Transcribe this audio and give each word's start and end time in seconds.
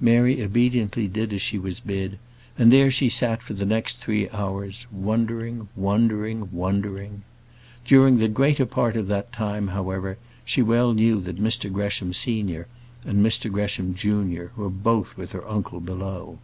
Mary 0.00 0.42
obediently 0.42 1.06
did 1.06 1.32
as 1.32 1.40
she 1.40 1.56
was 1.56 1.78
bid; 1.78 2.18
and 2.58 2.72
there 2.72 2.90
she 2.90 3.08
sat, 3.08 3.40
for 3.40 3.54
the 3.54 3.64
next 3.64 4.00
three 4.00 4.28
hours, 4.30 4.88
wondering, 4.90 5.68
wondering, 5.76 6.48
wondering. 6.50 7.22
During 7.84 8.18
the 8.18 8.26
greater 8.26 8.66
part 8.66 8.96
of 8.96 9.06
that 9.06 9.32
time, 9.32 9.68
however, 9.68 10.18
she 10.44 10.62
well 10.62 10.94
knew 10.94 11.20
that 11.20 11.36
Mr 11.40 11.72
Gresham, 11.72 12.12
senior, 12.12 12.66
and 13.04 13.24
Mr 13.24 13.52
Gresham, 13.52 13.94
junior, 13.94 14.50
were 14.56 14.68
both 14.68 15.16
with 15.16 15.30
her 15.30 15.46
uncle, 15.48 15.78
below. 15.78 16.40